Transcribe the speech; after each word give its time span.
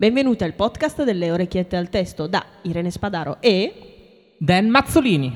Benvenuti 0.00 0.44
al 0.44 0.54
podcast 0.54 1.04
delle 1.04 1.30
orecchiette 1.30 1.76
al 1.76 1.90
testo 1.90 2.26
da 2.26 2.42
Irene 2.62 2.90
Spadaro 2.90 3.36
e 3.38 4.32
Dan 4.38 4.70
Mazzolini. 4.70 5.30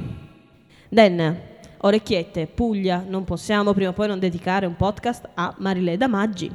Dan. 0.89 1.39
Orecchiette, 1.81 2.47
Puglia, 2.47 3.05
non 3.07 3.25
possiamo 3.25 3.75
prima 3.75 3.91
o 3.91 3.93
poi 3.93 4.09
non 4.09 4.19
dedicare 4.19 4.65
un 4.65 4.75
podcast 4.75 5.29
a 5.35 5.55
Marileda 5.59 6.09
Maggi. 6.09 6.51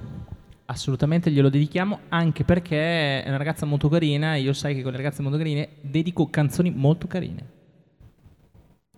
Assolutamente 0.66 1.30
glielo 1.30 1.50
dedichiamo 1.50 2.00
anche 2.10 2.44
perché 2.44 3.22
è 3.22 3.28
una 3.28 3.38
ragazza 3.38 3.68
molto 3.68 3.90
carina 3.90 4.34
e 4.34 4.40
io 4.40 4.54
sai 4.54 4.74
che 4.74 4.82
con 4.82 4.90
le 4.90 4.98
ragazze 4.98 5.22
molto 5.22 5.38
carine 5.38 5.70
dedico 5.82 6.32
canzoni 6.32 6.72
molto 6.72 7.06
carine. 7.06 7.46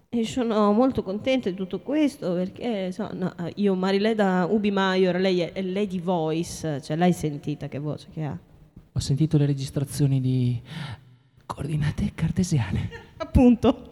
E 0.08 0.24
sono 0.24 0.72
molto 0.72 1.04
contenta 1.04 1.50
di 1.50 1.56
tutto 1.58 1.82
questo 1.82 2.34
perché 2.34 2.84
insomma, 2.86 3.12
no, 3.12 3.34
io 3.56 3.76
Marileda 3.76 4.48
Ubi 4.50 4.72
Maior, 4.72 5.18
lei 5.18 5.42
è 5.42 5.62
Lady 5.62 6.00
Voice, 6.00 6.82
cioè 6.82 6.96
l'hai 6.96 7.12
sentita 7.12 7.68
che 7.68 7.78
voce 7.78 8.08
che 8.14 8.24
ha? 8.24 8.40
Ho 8.94 9.00
sentito 9.00 9.38
le 9.38 9.46
registrazioni 9.46 10.20
di 10.20 10.62
coordinate 11.46 12.12
cartesiane. 12.14 12.90
Appunto, 13.18 13.90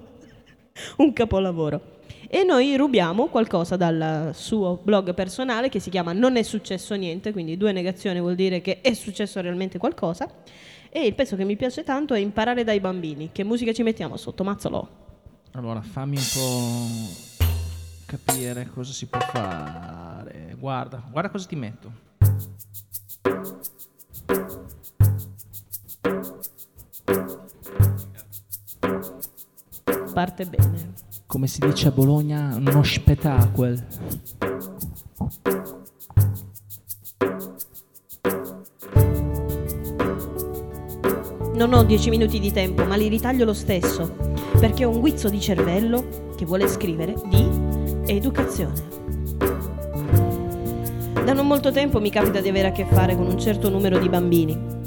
un 0.98 1.14
capolavoro. 1.14 1.98
E 2.28 2.44
noi 2.44 2.76
rubiamo 2.76 3.28
qualcosa 3.28 3.76
dal 3.76 4.32
suo 4.36 4.80
blog 4.84 5.14
personale 5.14 5.70
che 5.70 5.80
si 5.80 5.90
chiama 5.90 6.14
Non 6.14 6.36
è 6.36 6.44
successo 6.44 6.96
niente, 6.96 7.32
quindi 7.32 7.58
due 7.58 7.72
negazioni 7.72 8.20
vuol 8.20 8.36
dire 8.36 8.62
che 8.62 8.82
è 8.82 8.94
successo 8.94 9.42
realmente 9.42 9.78
qualcosa. 9.78 10.30
E 10.90 11.06
il 11.06 11.16
pezzo 11.16 11.36
che 11.36 11.44
mi 11.44 11.56
piace 11.56 11.84
tanto 11.84 12.14
è 12.14 12.20
Imparare 12.20 12.64
dai 12.64 12.80
bambini. 12.80 13.30
Che 13.32 13.44
musica 13.44 13.72
ci 13.74 13.84
mettiamo 13.84 14.18
sotto? 14.18 14.44
Mazzolo. 14.44 14.90
Allora, 15.54 15.82
fammi 15.82 16.18
un 16.18 16.24
po' 16.34 17.46
capire 18.06 18.70
cosa 18.74 18.92
si 18.92 19.08
può 19.08 19.20
fare. 19.20 20.56
Guarda, 20.60 21.02
guarda 21.10 21.30
cosa 21.30 21.48
ti 21.48 21.56
metto. 21.56 22.08
Parte 30.20 30.46
bene. 30.46 30.96
Come 31.28 31.48
si 31.48 31.62
dice 31.62 31.88
a 31.88 31.92
Bologna, 31.92 32.54
uno 32.54 32.84
spettacolo. 32.84 33.74
Non 41.54 41.72
ho 41.72 41.84
dieci 41.86 42.10
minuti 42.10 42.38
di 42.42 42.52
tempo, 42.52 42.84
ma 42.84 42.98
li 42.98 43.08
ritaglio 43.08 43.46
lo 43.46 43.54
stesso, 43.54 44.14
perché 44.60 44.84
ho 44.84 44.90
un 44.90 45.00
guizzo 45.00 45.30
di 45.30 45.40
cervello 45.40 46.34
che 46.36 46.44
vuole 46.44 46.68
scrivere 46.68 47.16
di 47.30 47.50
educazione. 48.08 48.74
Da 51.24 51.32
non 51.32 51.48
molto 51.48 51.72
tempo 51.72 52.02
mi 52.02 52.10
capita 52.10 52.42
di 52.42 52.50
avere 52.50 52.68
a 52.68 52.72
che 52.74 52.84
fare 52.84 53.16
con 53.16 53.26
un 53.26 53.40
certo 53.40 53.70
numero 53.70 53.98
di 53.98 54.10
bambini. 54.10 54.79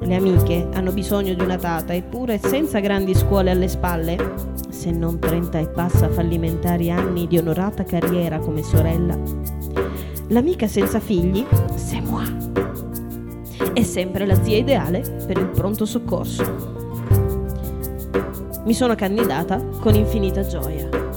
Le 0.00 0.14
amiche 0.14 0.68
hanno 0.74 0.92
bisogno 0.92 1.32
di 1.34 1.42
una 1.42 1.56
tata, 1.56 1.94
eppure 1.94 2.38
senza 2.38 2.80
grandi 2.80 3.14
scuole 3.14 3.50
alle 3.50 3.68
spalle, 3.68 4.52
se 4.68 4.90
non 4.90 5.18
30 5.18 5.58
e 5.58 5.68
passa 5.68 6.10
fallimentari 6.10 6.90
anni 6.90 7.26
di 7.26 7.38
onorata 7.38 7.84
carriera 7.84 8.38
come 8.38 8.62
sorella, 8.62 9.18
l'amica 10.28 10.66
senza 10.66 11.00
figli, 11.00 11.44
c'est 11.76 12.02
moi, 12.02 12.26
è 13.72 13.82
sempre 13.82 14.26
la 14.26 14.40
zia 14.42 14.58
ideale 14.58 15.00
per 15.26 15.38
il 15.38 15.48
pronto 15.48 15.86
soccorso. 15.86 16.82
Mi 18.64 18.74
sono 18.74 18.94
candidata 18.94 19.62
con 19.80 19.94
infinita 19.94 20.46
gioia. 20.46 21.13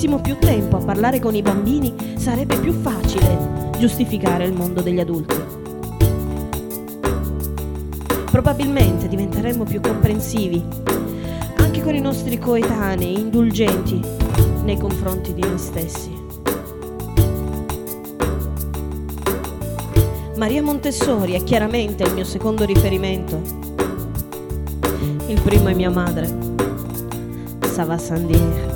Se 0.00 0.06
passassimo 0.08 0.20
più 0.20 0.38
tempo 0.38 0.76
a 0.78 0.84
parlare 0.84 1.20
con 1.20 1.34
i 1.34 1.42
bambini 1.42 1.94
sarebbe 2.16 2.58
più 2.58 2.72
facile 2.72 3.70
giustificare 3.78 4.46
il 4.46 4.54
mondo 4.54 4.80
degli 4.80 4.98
adulti. 4.98 5.36
Probabilmente 8.30 9.08
diventeremmo 9.08 9.64
più 9.64 9.80
comprensivi, 9.80 10.64
anche 11.56 11.82
con 11.82 11.94
i 11.94 12.00
nostri 12.00 12.38
coetanei, 12.38 13.20
indulgenti 13.20 14.00
nei 14.64 14.78
confronti 14.78 15.34
di 15.34 15.42
noi 15.42 15.58
stessi. 15.58 16.18
Maria 20.36 20.62
Montessori 20.62 21.32
è 21.32 21.42
chiaramente 21.44 22.04
il 22.04 22.14
mio 22.14 22.24
secondo 22.24 22.64
riferimento. 22.64 23.42
Il 25.26 25.40
primo 25.42 25.68
è 25.68 25.74
mia 25.74 25.90
madre, 25.90 26.26
Sava 27.60 27.98
Sandier. 27.98 28.69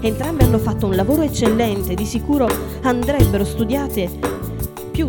Entrambe 0.00 0.44
hanno 0.44 0.58
fatto 0.58 0.86
un 0.86 0.94
lavoro 0.94 1.22
eccellente, 1.22 1.94
di 1.94 2.04
sicuro 2.04 2.48
andrebbero 2.82 3.44
studiate 3.44 4.08
più 4.92 5.08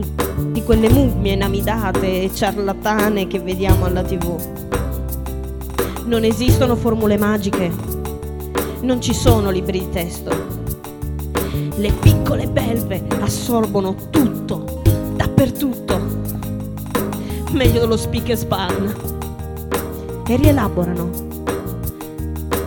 di 0.52 0.64
quelle 0.64 0.90
mummie 0.90 1.36
namidate 1.36 2.24
e 2.24 2.34
ciarlatane 2.34 3.28
che 3.28 3.40
vediamo 3.40 3.86
alla 3.86 4.02
tv. 4.02 4.36
Non 6.06 6.24
esistono 6.24 6.76
formule 6.76 7.18
magiche, 7.18 7.72
non 8.82 9.00
ci 9.00 9.14
sono 9.14 9.52
libri 9.52 9.80
di 9.80 9.90
testo. 9.92 10.32
Le 11.76 11.92
piccole 11.92 12.48
belve 12.48 13.04
assorbono 13.20 13.96
tutto, 14.10 14.82
dappertutto, 15.16 16.02
meglio 17.52 17.80
dello 17.80 17.98
speak 17.98 18.30
and 18.30 18.38
span, 18.38 18.96
e 20.28 20.36
rielaborano. 20.36 21.28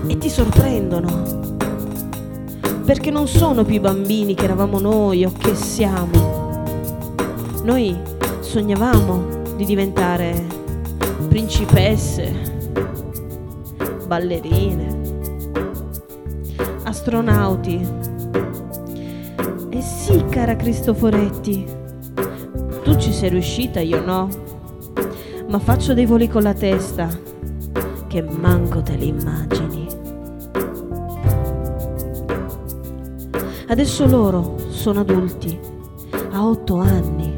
E 0.06 0.18
ti 0.18 0.28
sorprendono 0.28 1.51
perché 2.84 3.10
non 3.10 3.28
sono 3.28 3.64
più 3.64 3.76
i 3.76 3.80
bambini 3.80 4.34
che 4.34 4.44
eravamo 4.44 4.78
noi 4.78 5.24
o 5.24 5.32
che 5.36 5.54
siamo. 5.54 6.64
Noi 7.62 7.96
sognavamo 8.40 9.54
di 9.56 9.64
diventare 9.64 10.44
principesse, 11.28 12.32
ballerine, 14.06 15.00
astronauti. 16.82 17.88
E 19.70 19.80
sì, 19.80 20.24
cara 20.28 20.56
Cristoforetti, 20.56 21.64
tu 22.82 22.96
ci 22.96 23.12
sei 23.12 23.30
riuscita, 23.30 23.80
io 23.80 24.04
no, 24.04 24.28
ma 25.48 25.58
faccio 25.58 25.94
dei 25.94 26.06
voli 26.06 26.28
con 26.28 26.42
la 26.42 26.54
testa 26.54 27.08
che 28.08 28.22
manco 28.22 28.82
te 28.82 28.94
li 28.94 29.08
immagini. 29.08 29.81
Adesso 33.72 34.06
loro 34.06 34.58
sono 34.68 35.00
adulti, 35.00 35.58
a 36.32 36.46
8 36.46 36.76
anni, 36.76 37.34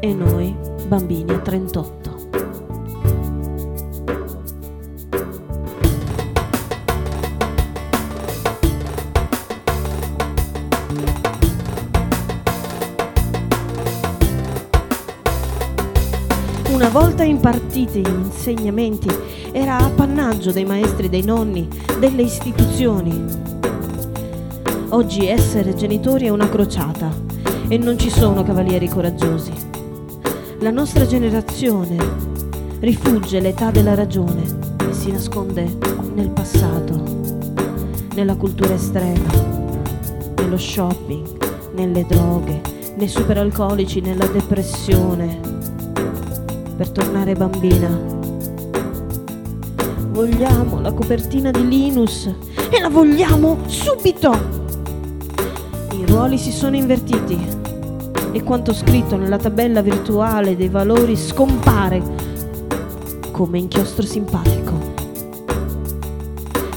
e 0.00 0.12
noi 0.12 0.56
bambini 0.88 1.30
a 1.30 1.38
38. 1.38 1.92
Una 16.72 16.88
volta 16.88 17.22
impartiti 17.22 18.00
gli 18.00 18.08
insegnamenti 18.08 19.08
era 19.52 19.76
appannaggio 19.76 20.50
dei 20.50 20.64
maestri, 20.64 21.08
dei 21.08 21.22
nonni, 21.22 21.68
delle 22.00 22.22
istituzioni. 22.22 23.53
Oggi 24.90 25.26
essere 25.26 25.74
genitori 25.74 26.26
è 26.26 26.28
una 26.28 26.48
crociata 26.48 27.10
e 27.66 27.78
non 27.78 27.98
ci 27.98 28.10
sono 28.10 28.44
cavalieri 28.44 28.86
coraggiosi. 28.88 29.52
La 30.60 30.70
nostra 30.70 31.06
generazione 31.06 31.96
rifugge 32.80 33.40
l'età 33.40 33.70
della 33.70 33.94
ragione 33.94 34.42
e 34.88 34.92
si 34.92 35.10
nasconde 35.10 35.78
nel 36.14 36.30
passato, 36.30 37.02
nella 38.14 38.36
cultura 38.36 38.74
estrema, 38.74 39.32
nello 40.36 40.58
shopping, 40.58 41.72
nelle 41.74 42.04
droghe, 42.06 42.60
nei 42.96 43.08
superalcolici, 43.08 44.00
nella 44.00 44.26
depressione, 44.26 45.40
per 46.76 46.90
tornare 46.90 47.34
bambina. 47.34 47.88
Vogliamo 50.10 50.80
la 50.80 50.92
copertina 50.92 51.50
di 51.50 51.66
Linus 51.66 52.32
e 52.70 52.80
la 52.80 52.88
vogliamo 52.88 53.58
subito! 53.66 54.63
Ruoli 56.14 56.38
si 56.38 56.52
sono 56.52 56.76
invertiti 56.76 57.36
e 58.30 58.44
quanto 58.44 58.72
scritto 58.72 59.16
nella 59.16 59.36
tabella 59.36 59.82
virtuale 59.82 60.54
dei 60.54 60.68
valori 60.68 61.16
scompare 61.16 62.00
come 63.32 63.58
inchiostro 63.58 64.06
simpatico. 64.06 64.78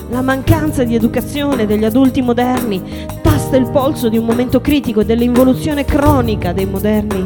La 0.09 0.23
mancanza 0.23 0.83
di 0.83 0.95
educazione 0.95 1.67
degli 1.67 1.85
adulti 1.85 2.23
moderni 2.23 2.81
tasta 3.21 3.57
il 3.57 3.69
polso 3.69 4.09
di 4.09 4.17
un 4.17 4.25
momento 4.25 4.59
critico 4.59 5.01
e 5.01 5.05
dell'involuzione 5.05 5.85
cronica 5.85 6.51
dei 6.51 6.65
moderni 6.65 7.23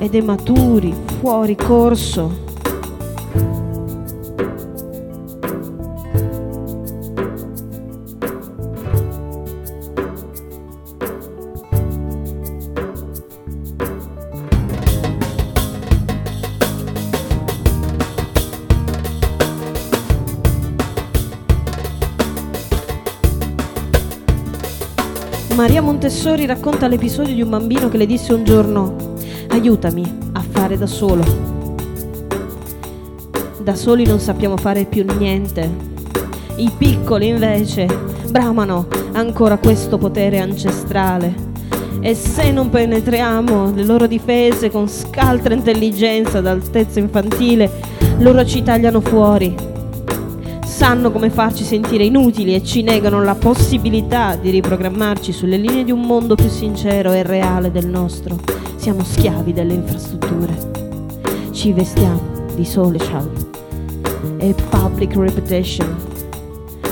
e 0.00 0.10
dei 0.10 0.20
maturi 0.20 0.94
fuori 1.20 1.56
corso. 1.56 2.44
Maria 25.58 25.82
Montessori 25.82 26.46
racconta 26.46 26.86
l'episodio 26.86 27.34
di 27.34 27.42
un 27.42 27.50
bambino 27.50 27.88
che 27.88 27.96
le 27.96 28.06
disse 28.06 28.32
un 28.32 28.44
giorno 28.44 29.16
aiutami 29.48 30.04
a 30.34 30.40
fare 30.40 30.78
da 30.78 30.86
solo. 30.86 31.24
Da 33.60 33.74
soli 33.74 34.06
non 34.06 34.20
sappiamo 34.20 34.56
fare 34.56 34.84
più 34.84 35.04
niente. 35.18 35.68
I 36.58 36.70
piccoli 36.78 37.26
invece 37.26 37.88
bramano 38.30 38.86
ancora 39.14 39.58
questo 39.58 39.98
potere 39.98 40.38
ancestrale. 40.38 41.34
E 42.02 42.14
se 42.14 42.52
non 42.52 42.70
penetriamo 42.70 43.72
le 43.72 43.84
loro 43.84 44.06
difese 44.06 44.70
con 44.70 44.88
scaltra 44.88 45.54
intelligenza 45.54 46.40
d'altezza 46.40 47.00
infantile, 47.00 47.68
loro 48.18 48.44
ci 48.44 48.62
tagliano 48.62 49.00
fuori. 49.00 49.77
Sanno 50.78 51.10
come 51.10 51.28
farci 51.28 51.64
sentire 51.64 52.04
inutili 52.04 52.54
e 52.54 52.62
ci 52.62 52.82
negano 52.82 53.20
la 53.20 53.34
possibilità 53.34 54.36
di 54.36 54.50
riprogrammarci 54.50 55.32
sulle 55.32 55.56
linee 55.56 55.82
di 55.82 55.90
un 55.90 56.02
mondo 56.02 56.36
più 56.36 56.48
sincero 56.48 57.10
e 57.10 57.24
reale 57.24 57.72
del 57.72 57.88
nostro. 57.88 58.38
Siamo 58.76 59.02
schiavi 59.02 59.52
delle 59.52 59.74
infrastrutture. 59.74 60.56
Ci 61.50 61.72
vestiamo 61.72 62.46
di 62.54 62.64
social 62.64 63.28
e 64.38 64.54
public 64.70 65.16
reputation, 65.16 65.96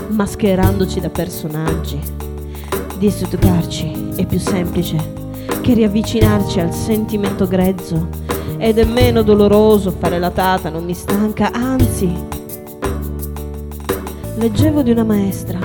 mascherandoci 0.09 0.99
da 0.99 1.09
personaggi. 1.09 2.01
Distruggarci 2.99 4.15
è 4.17 4.27
più 4.27 4.41
semplice 4.41 4.97
che 5.61 5.75
riavvicinarci 5.75 6.59
al 6.59 6.75
sentimento 6.75 7.47
grezzo 7.47 8.09
ed 8.59 8.79
è 8.79 8.85
meno 8.85 9.23
doloroso 9.23 9.93
fare 9.97 10.19
la 10.19 10.31
tata, 10.31 10.71
non 10.71 10.85
mi 10.85 10.95
stanca, 10.95 11.53
anzi. 11.53 12.36
Leggevo 14.39 14.83
di 14.83 14.91
una 14.91 15.03
maestra 15.03 15.59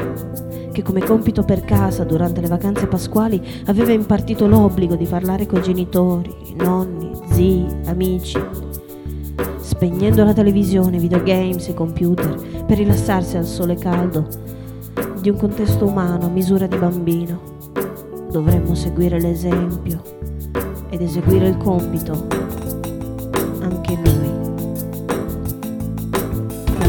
che 0.72 0.82
come 0.82 1.02
compito 1.02 1.44
per 1.44 1.66
casa 1.66 2.06
durante 2.06 2.40
le 2.40 2.48
vacanze 2.48 2.88
pasquali 2.88 3.42
aveva 3.66 3.92
impartito 3.92 4.48
l'obbligo 4.48 4.96
di 4.96 5.06
parlare 5.06 5.46
con 5.46 5.60
i 5.60 5.62
genitori, 5.62 6.34
nonni, 6.56 7.12
zii, 7.32 7.68
amici, 7.88 8.42
spegnendo 9.60 10.24
la 10.24 10.32
televisione, 10.32 11.00
videogames 11.00 11.68
e 11.68 11.74
computer 11.74 12.64
per 12.66 12.78
rilassarsi 12.78 13.36
al 13.36 13.46
sole 13.46 13.76
caldo 13.76 14.26
di 15.20 15.30
un 15.30 15.36
contesto 15.36 15.86
umano 15.86 16.28
a 16.28 16.30
misura 16.30 16.66
di 16.66 16.78
bambino. 16.78 17.42
Dovremmo 18.32 18.74
seguire 18.74 19.20
l'esempio 19.20 20.02
ed 20.90 21.02
eseguire 21.02 21.50
il 21.50 21.58
compito 21.58 22.41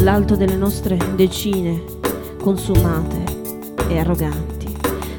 Dall'alto 0.03 0.35
delle 0.35 0.57
nostre 0.57 0.99
decine 1.15 1.81
consumate 2.43 3.23
e 3.89 4.01
arroganti, 4.01 4.67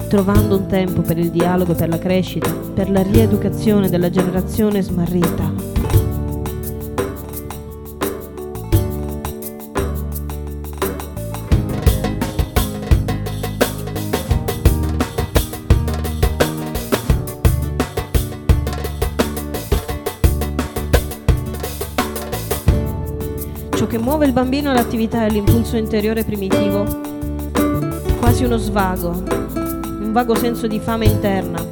trovando 0.09 0.57
un 0.57 0.67
tempo 0.67 1.01
per 1.01 1.17
il 1.17 1.31
dialogo 1.31 1.73
per 1.73 1.87
la 1.87 1.97
crescita, 1.97 2.51
per 2.51 2.91
la 2.91 3.01
rieducazione 3.01 3.87
della 3.87 4.09
generazione 4.09 4.81
smarrita. 4.81 5.62
Che 23.93 23.99
muove 23.99 24.25
il 24.25 24.33
bambino 24.33 24.71
è 24.71 24.73
l'attività 24.73 25.23
e 25.23 25.29
l'impulso 25.29 25.77
interiore 25.77 26.23
primitivo, 26.23 26.83
quasi 28.17 28.43
uno 28.43 28.57
svago, 28.57 29.09
un 29.11 30.09
vago 30.11 30.33
senso 30.33 30.65
di 30.65 30.79
fame 30.79 31.05
interna. 31.05 31.63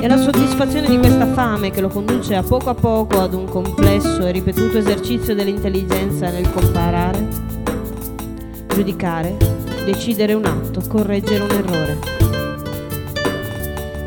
È 0.00 0.08
la 0.08 0.16
soddisfazione 0.16 0.88
di 0.88 0.96
questa 0.96 1.26
fame 1.34 1.70
che 1.70 1.82
lo 1.82 1.88
conduce 1.88 2.34
a 2.34 2.42
poco 2.42 2.70
a 2.70 2.74
poco 2.74 3.20
ad 3.20 3.34
un 3.34 3.44
complesso 3.44 4.24
e 4.24 4.32
ripetuto 4.32 4.78
esercizio 4.78 5.34
dell'intelligenza 5.34 6.30
nel 6.30 6.50
comparare, 6.50 7.28
giudicare, 8.68 9.36
decidere 9.84 10.32
un 10.32 10.46
atto, 10.46 10.80
correggere 10.88 11.44
un 11.44 11.50
errore. 11.50 11.98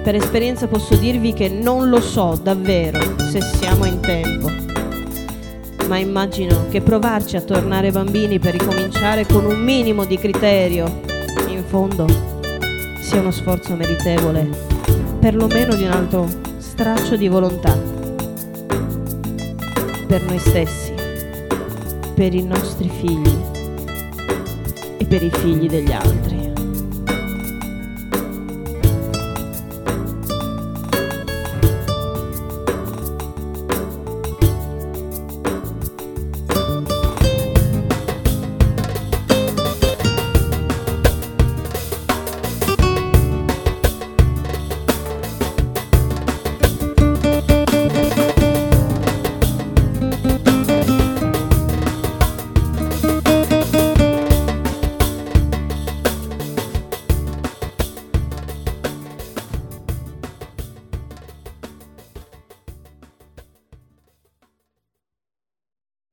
Per 0.02 0.16
esperienza 0.16 0.66
posso 0.66 0.96
dirvi 0.96 1.34
che 1.34 1.50
non 1.50 1.88
lo 1.88 2.02
so 2.02 2.36
davvero 2.42 2.98
se 3.30 3.42
siamo 3.42 3.86
in 3.86 4.00
tempo, 4.00 4.50
ma 5.88 5.98
immagino 5.98 6.68
che 6.70 6.82
provarci 6.82 7.36
a 7.36 7.42
tornare 7.42 7.92
bambini 7.92 8.40
per 8.40 8.54
ricominciare 8.54 9.26
con 9.26 9.46
un 9.46 9.60
minimo 9.60 10.06
di 10.06 10.18
criterio, 10.18 11.02
in 11.48 11.64
fondo, 11.66 12.06
sia 13.02 13.20
uno 13.20 13.32
sforzo 13.32 13.76
meritevole 13.76 14.50
perlomeno 15.20 15.74
di 15.74 15.84
un 15.84 15.92
altro 15.92 16.28
straccio 16.58 17.16
di 17.16 17.28
volontà 17.28 17.76
per 20.08 20.24
noi 20.24 20.38
stessi, 20.38 20.94
per 22.14 22.34
i 22.34 22.44
nostri 22.44 22.90
figli 22.90 23.36
e 24.98 25.06
per 25.06 25.24
i 25.24 25.32
figli 25.32 25.68
degli 25.68 25.92
altri. 25.92 26.35